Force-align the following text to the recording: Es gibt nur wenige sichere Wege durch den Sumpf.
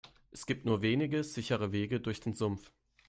Es 0.31 0.47
gibt 0.47 0.65
nur 0.65 0.81
wenige 0.81 1.23
sichere 1.23 1.71
Wege 1.71 1.99
durch 2.01 2.19
den 2.19 2.33
Sumpf. 2.33 2.71